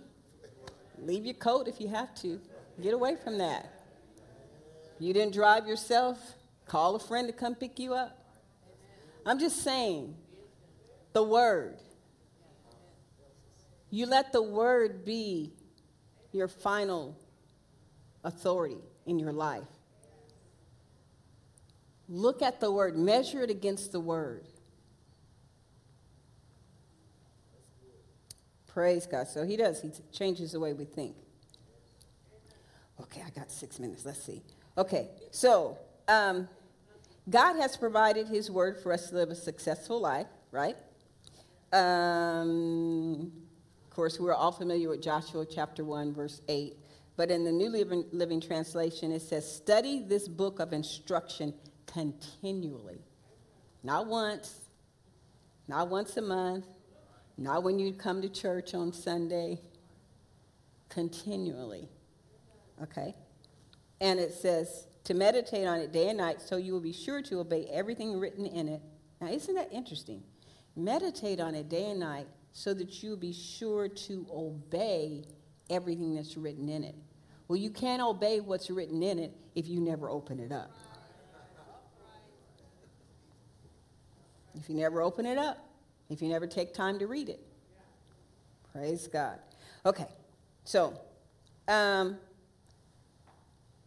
[1.00, 2.40] Leave your coat if you have to.
[2.82, 3.72] Get away from that.
[4.98, 6.18] You didn't drive yourself,
[6.66, 8.18] call a friend to come pick you up.
[9.24, 10.14] I'm just saying,
[11.12, 11.78] the word.
[13.90, 15.52] You let the word be
[16.32, 17.16] your final
[18.24, 19.68] authority in your life.
[22.08, 24.47] Look at the word, measure it against the word.
[28.78, 29.26] Praise God.
[29.26, 31.16] So he does, he changes the way we think.
[33.00, 34.04] Okay, I got six minutes.
[34.04, 34.40] Let's see.
[34.76, 36.48] Okay, so um,
[37.28, 40.76] God has provided his word for us to live a successful life, right?
[41.72, 43.32] Um,
[43.84, 46.76] of course, we're all familiar with Joshua chapter 1, verse 8.
[47.16, 51.52] But in the New Living, Living Translation, it says, Study this book of instruction
[51.86, 53.00] continually.
[53.82, 54.68] Not once,
[55.66, 56.64] not once a month,
[57.38, 59.60] not when you come to church on Sunday,
[60.88, 61.88] continually.
[62.82, 63.14] Okay?
[64.00, 67.22] And it says, to meditate on it day and night so you will be sure
[67.22, 68.82] to obey everything written in it.
[69.20, 70.22] Now, isn't that interesting?
[70.76, 75.24] Meditate on it day and night so that you'll be sure to obey
[75.70, 76.94] everything that's written in it.
[77.46, 80.70] Well, you can't obey what's written in it if you never open it up.
[84.54, 85.67] If you never open it up,
[86.10, 87.40] if you never take time to read it.
[88.72, 89.38] Praise God.
[89.84, 90.06] Okay,
[90.64, 90.98] so
[91.68, 92.16] um,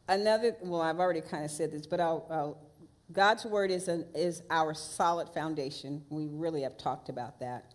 [0.07, 2.57] another, well, I've already kind of said this, but I'll, I'll,
[3.11, 6.03] God's word is, an, is our solid foundation.
[6.09, 7.73] We really have talked about that.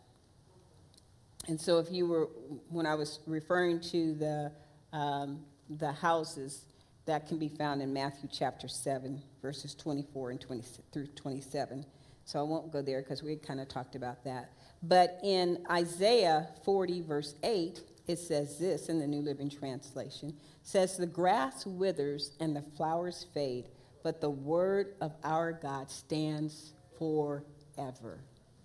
[1.49, 2.29] And so, if you were,
[2.71, 4.53] when I was referring to the,
[4.93, 6.65] um, the houses,
[7.07, 11.87] that can be found in Matthew chapter 7, verses 24 and 20 through 27.
[12.27, 14.51] So I won't go there because we kind of talked about that.
[14.83, 20.97] But in Isaiah 40, verse 8, it says this in the New Living Translation says,
[20.97, 23.69] The grass withers and the flowers fade,
[24.03, 28.19] but the word of our God stands forever.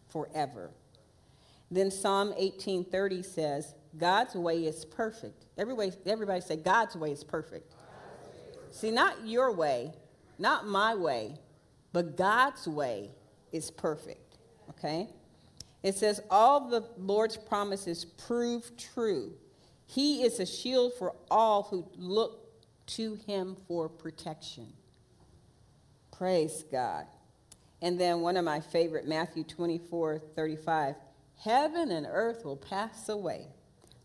[0.09, 0.71] Forever.
[1.69, 5.45] Then Psalm 18:30 says, God's way is perfect.
[5.57, 7.73] Everybody, everybody say, God's way is perfect.
[8.71, 9.93] See, not your way,
[10.39, 11.37] not my way,
[11.93, 13.11] but God's way
[13.51, 14.37] is perfect.
[14.69, 15.07] Okay?
[15.83, 19.33] It says, All the Lord's promises prove true.
[19.85, 22.41] He is a shield for all who look
[22.87, 24.73] to him for protection.
[26.11, 27.05] Praise God.
[27.81, 30.95] And then one of my favorite, Matthew 24 35.
[31.43, 33.47] Heaven and earth will pass away,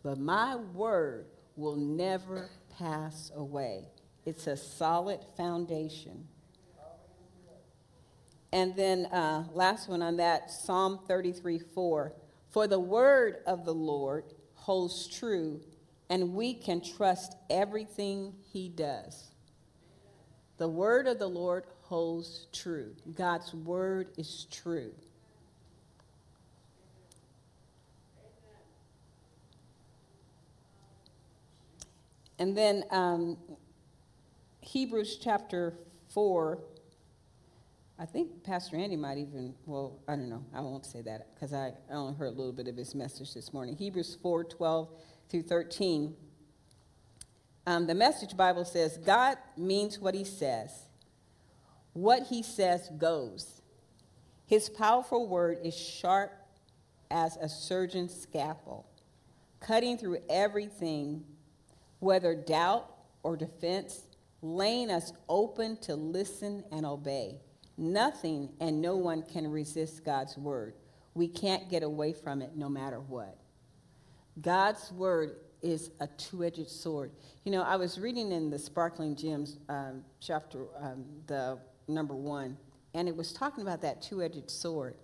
[0.02, 3.88] but my word will never pass away.
[4.24, 6.26] It's a solid foundation.
[8.52, 12.12] And then uh, last one on that, Psalm 33 4.
[12.50, 15.60] For the word of the Lord holds true
[16.08, 19.30] and we can trust everything he does.
[20.58, 22.94] The word of the Lord holds true.
[23.14, 24.92] God's word is true.
[32.38, 33.38] And then um,
[34.60, 35.74] Hebrews chapter
[36.10, 36.58] 4,
[37.98, 41.54] I think Pastor Andy might even, well, I don't know, I won't say that because
[41.54, 43.74] I only heard a little bit of his message this morning.
[43.74, 44.88] Hebrews 4 12
[45.30, 46.14] through 13.
[47.66, 50.70] Um, the Message Bible says, God means what he says.
[51.94, 53.62] What he says goes.
[54.46, 56.32] His powerful word is sharp
[57.10, 58.86] as a surgeon's scalpel,
[59.58, 61.24] cutting through everything,
[61.98, 62.88] whether doubt
[63.22, 64.02] or defense,
[64.42, 67.40] laying us open to listen and obey.
[67.78, 70.74] Nothing and no one can resist God's word.
[71.14, 73.36] We can't get away from it no matter what.
[74.40, 77.10] God's word is a two edged sword.
[77.44, 82.56] You know, I was reading in the Sparkling Gems um, chapter, um, the number one,
[82.94, 84.94] and it was talking about that two edged sword.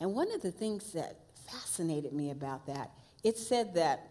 [0.00, 1.16] And one of the things that
[1.50, 2.90] fascinated me about that,
[3.24, 4.10] it said that,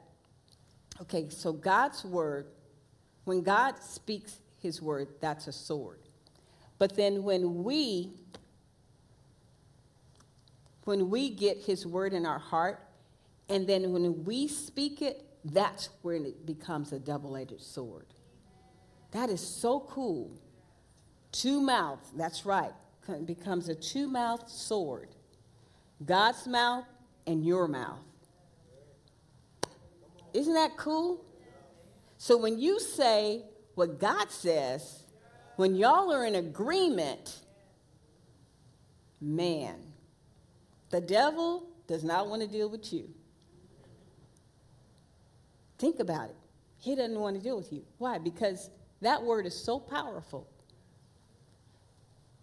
[1.02, 2.48] okay, so God's word,
[3.26, 6.00] when God speaks his word, that's a sword.
[6.78, 8.12] But then when we
[10.86, 12.80] when we get his word in our heart
[13.50, 18.08] and then when we speak it, that's when it becomes a double edged sword.
[19.12, 20.32] That is so cool.
[21.32, 22.72] Two mouths, that's right,
[23.26, 25.10] becomes a two mouthed sword
[26.06, 26.86] God's mouth
[27.28, 28.00] and your mouth.
[30.34, 31.24] Isn't that cool?
[32.18, 33.44] So when you say
[33.76, 35.04] what God says,
[35.58, 37.42] When y'all are in agreement,
[39.20, 39.91] man,
[40.92, 43.10] the devil does not want to deal with you.
[45.78, 46.36] Think about it.
[46.78, 47.84] He doesn't want to deal with you.
[47.98, 48.18] Why?
[48.18, 48.70] Because
[49.02, 50.48] that word is so powerful.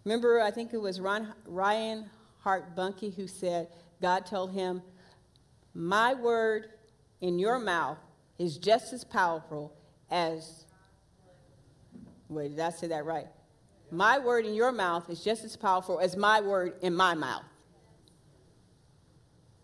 [0.03, 3.67] Remember, I think it was Ron, Ryan Hart Bunky who said,
[4.01, 4.81] God told him,
[5.73, 6.67] My word
[7.21, 7.97] in your mouth
[8.37, 9.73] is just as powerful
[10.09, 10.65] as.
[12.29, 13.27] Wait, did I say that right?
[13.91, 17.43] My word in your mouth is just as powerful as my word in my mouth.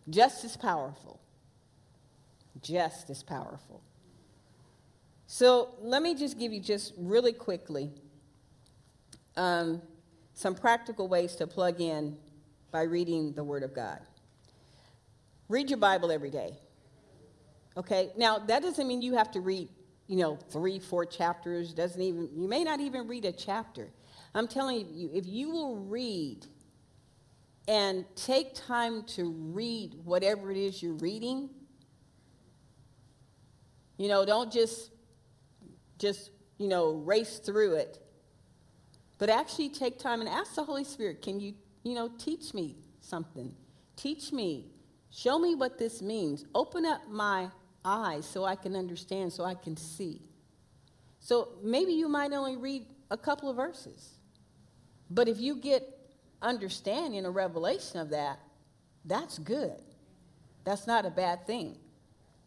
[0.09, 1.19] Just as powerful.
[2.61, 3.81] Just as powerful.
[5.27, 7.91] So let me just give you just really quickly
[9.35, 9.81] um,
[10.33, 12.17] some practical ways to plug in
[12.71, 13.99] by reading the Word of God.
[15.49, 16.57] Read your Bible every day.
[17.77, 18.11] Okay?
[18.15, 19.69] Now, that doesn't mean you have to read,
[20.07, 21.73] you know, three, four chapters.
[21.73, 23.89] Doesn't even, you may not even read a chapter.
[24.33, 26.45] I'm telling you, if you will read
[27.67, 31.49] and take time to read whatever it is you're reading,
[33.97, 34.91] you know, don't just
[35.97, 37.99] just, you know, race through it.
[39.17, 41.53] But actually take time and ask the Holy Spirit, can you,
[41.83, 43.53] you know, teach me something?
[43.95, 44.65] Teach me.
[45.09, 46.45] Show me what this means.
[46.53, 47.47] Open up my
[47.85, 50.21] eyes so I can understand, so I can see.
[51.19, 54.17] So maybe you might only read a couple of verses.
[55.09, 55.94] But if you get
[56.41, 58.39] understanding a revelation of that,
[59.05, 59.81] that's good.
[60.63, 61.77] That's not a bad thing.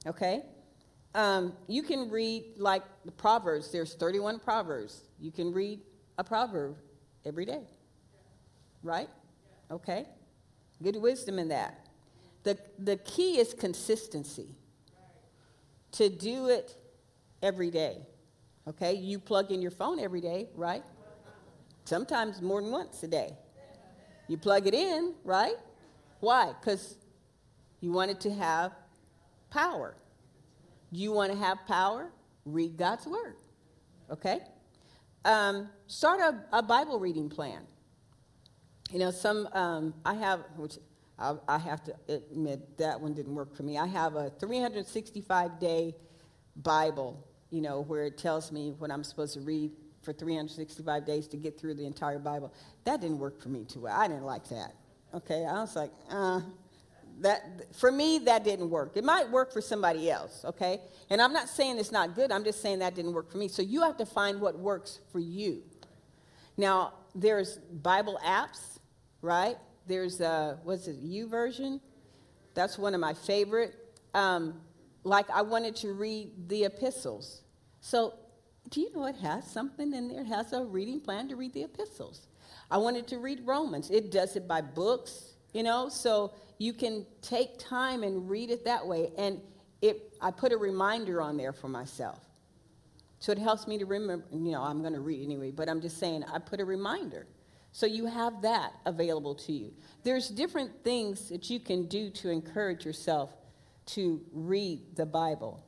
[0.07, 0.43] Okay?
[1.15, 3.71] Um, you can read like the Proverbs.
[3.71, 5.03] There's 31 Proverbs.
[5.19, 5.81] You can read
[6.19, 6.77] a proverb
[7.25, 7.63] every day.
[8.83, 9.09] Right?
[9.71, 10.07] Okay?
[10.83, 11.87] Good wisdom in that.
[12.43, 14.55] The, the key is consistency.
[15.93, 16.77] To do it
[17.43, 17.99] every day.
[18.69, 18.95] Okay?
[18.95, 20.83] You plug in your phone every day, right?
[21.85, 23.33] Sometimes more than once a day.
[24.29, 25.57] You plug it in, right?
[26.21, 26.53] Why?
[26.61, 26.97] Because
[27.81, 28.73] you want it to have
[29.51, 29.95] power.
[30.93, 32.11] You want to have power?
[32.45, 33.37] Read God's Word.
[34.11, 34.41] Okay?
[35.25, 37.63] Um, start a, a, Bible reading plan.
[38.91, 40.79] You know, some, um, I have, which
[41.19, 43.77] I, I have to admit that one didn't work for me.
[43.77, 45.95] I have a 365 day
[46.57, 49.73] Bible, you know, where it tells me what I'm supposed to read
[50.09, 52.51] for 365 days to get through the entire Bible.
[52.85, 53.95] That didn't work for me too well.
[53.95, 54.73] I didn't like that.
[55.13, 56.41] Okay, I was like, uh,
[57.21, 58.97] that for me that didn't work.
[58.97, 60.81] It might work for somebody else, okay?
[61.11, 62.33] And I'm not saying it's not good.
[62.33, 63.49] I'm just saying that didn't work for me.
[63.49, 65.63] So you have to find what works for you.
[66.57, 68.79] Now, there's Bible apps,
[69.21, 69.59] right?
[69.87, 71.81] There's uh what's it, YouVersion?
[72.55, 73.75] That's one of my favorite.
[74.15, 74.55] Um,
[75.05, 77.43] like I wanted to read the epistles.
[77.83, 78.15] So
[78.69, 80.21] do you know it has something in there?
[80.21, 82.27] It has a reading plan to read the epistles.
[82.71, 83.91] I wanted to read Romans.
[83.91, 88.65] It does it by books, you know, so you can take time and read it
[88.65, 89.11] that way.
[89.17, 89.41] And
[89.81, 92.19] it, I put a reminder on there for myself.
[93.21, 95.81] So it helps me to remember, you know, I'm going to read anyway, but I'm
[95.81, 97.27] just saying I put a reminder.
[97.73, 99.73] So you have that available to you.
[100.03, 103.35] There's different things that you can do to encourage yourself
[103.87, 105.65] to read the Bible.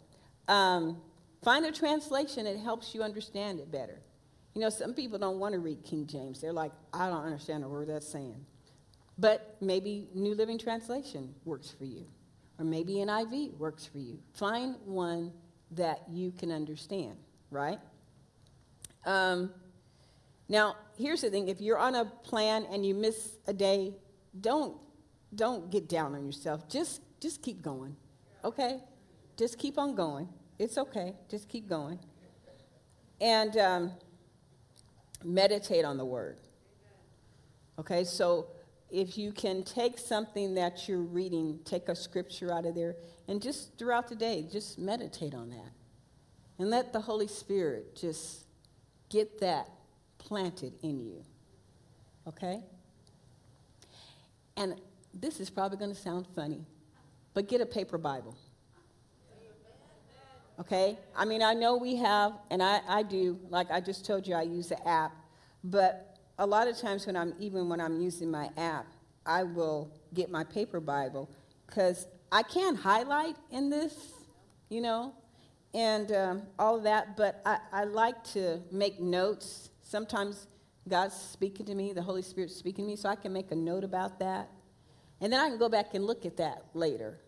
[0.49, 1.01] Um,
[1.43, 4.01] Find a translation that helps you understand it better.
[4.55, 6.41] You know, some people don't want to read King James.
[6.41, 8.45] They're like, I don't understand a word that's saying.
[9.17, 12.07] But maybe New Living Translation works for you,
[12.59, 14.19] or maybe NIV works for you.
[14.33, 15.33] Find one
[15.73, 17.17] that you can understand,
[17.51, 17.79] right?
[19.05, 19.53] Um,
[20.49, 23.95] now, here's the thing: if you're on a plan and you miss a day,
[24.41, 24.77] don't
[25.35, 26.69] don't get down on yourself.
[26.69, 27.97] Just just keep going,
[28.43, 28.81] okay?
[29.37, 30.29] Just keep on going.
[30.61, 31.15] It's okay.
[31.31, 31.99] Just keep going.
[33.19, 33.93] And um,
[35.25, 36.37] meditate on the word.
[37.79, 38.49] Okay, so
[38.91, 42.97] if you can take something that you're reading, take a scripture out of there,
[43.27, 45.73] and just throughout the day, just meditate on that.
[46.59, 48.45] And let the Holy Spirit just
[49.09, 49.67] get that
[50.19, 51.25] planted in you.
[52.29, 52.61] Okay?
[54.59, 54.79] And
[55.15, 56.67] this is probably going to sound funny,
[57.33, 58.37] but get a paper Bible.
[60.61, 60.99] Okay?
[61.17, 64.35] I mean, I know we have, and I, I do, like I just told you,
[64.35, 65.13] I use the app,
[65.65, 68.87] but a lot of times when I'm, even when I'm using my app,
[69.25, 71.31] I will get my paper Bible
[71.67, 73.95] because I can highlight in this,
[74.69, 75.15] you know,
[75.73, 79.71] and um, all of that, but I, I like to make notes.
[79.83, 80.47] Sometimes
[80.89, 83.57] God's speaking to me, the Holy Spirit's speaking to me, so I can make a
[83.57, 84.51] note about that.
[85.21, 87.19] And then I can go back and look at that later.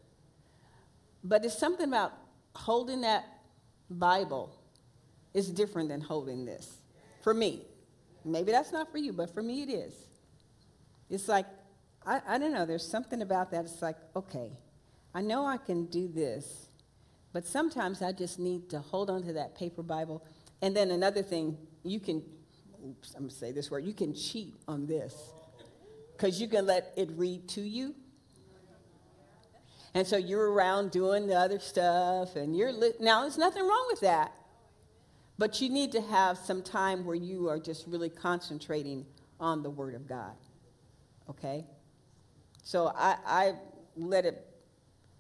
[1.22, 2.12] But it's something about
[2.55, 3.24] holding that
[3.90, 4.55] Bible
[5.34, 6.76] is different than holding this.
[7.22, 7.62] For me,
[8.24, 9.94] maybe that's not for you, but for me it is.
[11.09, 11.46] It's like,
[12.07, 13.64] I, I don't know, there's something about that.
[13.64, 14.50] It's like, okay,
[15.14, 16.68] I know I can do this,
[17.32, 20.24] but sometimes I just need to hold on to that paper Bible.
[20.61, 22.22] And then another thing, you can,
[22.86, 25.14] oops, I'm gonna say this word, you can cheat on this.
[26.12, 27.94] Because you can let it read to you.
[29.95, 33.86] And so you're around doing the other stuff, and you're li- now there's nothing wrong
[33.90, 34.32] with that.
[35.38, 39.05] But you need to have some time where you are just really concentrating
[39.40, 40.36] on the Word of God.
[41.28, 41.66] Okay?
[42.62, 43.55] So I, I
[43.97, 44.47] let it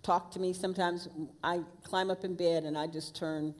[0.02, 0.52] talk to me.
[0.52, 1.08] Sometimes
[1.42, 3.54] I climb up in bed and I just turn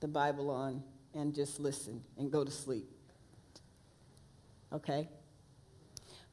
[0.00, 0.82] the Bible on
[1.14, 2.88] and just listen and go to sleep.
[4.72, 5.08] Okay?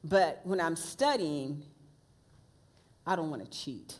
[0.03, 1.63] But when I'm studying,
[3.05, 3.99] I don't want to cheat.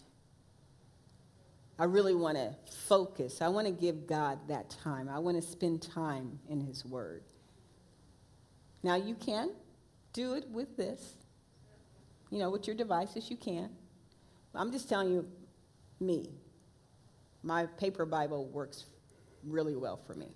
[1.78, 2.56] I really want to
[2.88, 3.42] focus.
[3.42, 5.10] I want to give God that time.
[5.10, 7.24] I want to spend time in His Word.
[8.82, 9.52] Now, you can
[10.14, 11.16] do it with this.
[12.30, 13.70] You know, with your devices, you can.
[14.54, 15.28] I'm just telling you,
[16.00, 16.30] me.
[17.44, 18.86] My paper Bible works
[19.44, 20.30] really well for me.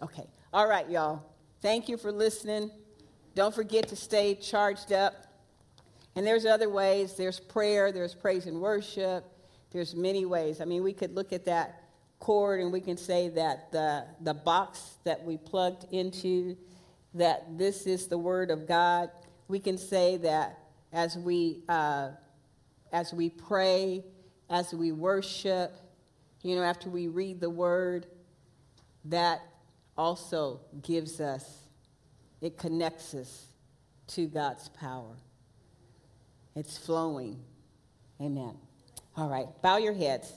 [0.00, 0.26] Okay.
[0.52, 1.22] All right, y'all.
[1.60, 2.70] Thank you for listening.
[3.34, 5.14] Don't forget to stay charged up.
[6.14, 7.14] And there's other ways.
[7.14, 9.24] There's prayer, there's praise and worship
[9.70, 10.60] there's many ways.
[10.60, 11.82] I mean, we could look at that
[12.18, 16.56] cord and we can say that the, the box that we plugged into,
[17.14, 19.10] that this is the Word of God.
[19.46, 20.58] We can say that
[20.92, 22.10] as we, uh,
[22.92, 24.04] as we pray,
[24.50, 25.76] as we worship,
[26.42, 28.06] you know, after we read the Word,
[29.04, 29.42] that
[29.96, 31.44] also gives us,
[32.40, 33.46] it connects us
[34.08, 35.16] to God's power.
[36.54, 37.38] It's flowing.
[38.20, 38.56] Amen.
[39.18, 40.32] All right, bow your heads.